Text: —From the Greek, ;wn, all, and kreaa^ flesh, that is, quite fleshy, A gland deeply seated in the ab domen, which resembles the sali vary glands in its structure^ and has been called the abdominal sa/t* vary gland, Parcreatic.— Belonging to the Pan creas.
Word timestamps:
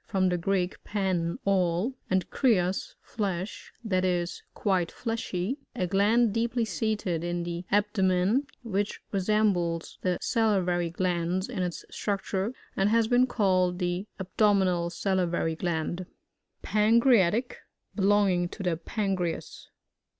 —From 0.06 0.28
the 0.28 0.38
Greek, 0.38 0.76
;wn, 0.84 1.38
all, 1.44 1.94
and 2.08 2.30
kreaa^ 2.30 2.94
flesh, 3.00 3.72
that 3.82 4.04
is, 4.04 4.44
quite 4.54 4.92
fleshy, 4.92 5.58
A 5.74 5.88
gland 5.88 6.32
deeply 6.32 6.64
seated 6.64 7.24
in 7.24 7.42
the 7.42 7.64
ab 7.72 7.86
domen, 7.92 8.46
which 8.62 9.00
resembles 9.10 9.98
the 10.02 10.16
sali 10.20 10.64
vary 10.64 10.90
glands 10.90 11.48
in 11.48 11.64
its 11.64 11.84
structure^ 11.90 12.52
and 12.76 12.88
has 12.90 13.08
been 13.08 13.26
called 13.26 13.80
the 13.80 14.06
abdominal 14.20 14.90
sa/t* 14.90 15.24
vary 15.28 15.56
gland, 15.56 16.06
Parcreatic.— 16.62 17.56
Belonging 17.96 18.48
to 18.50 18.62
the 18.62 18.76
Pan 18.76 19.16
creas. 19.16 19.66